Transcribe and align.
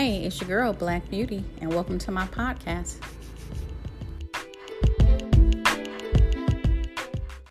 Hey, 0.00 0.24
it's 0.24 0.40
your 0.40 0.48
girl, 0.48 0.72
Black 0.72 1.10
Beauty, 1.10 1.44
and 1.60 1.74
welcome 1.74 1.98
to 1.98 2.10
my 2.10 2.26
podcast. 2.28 2.94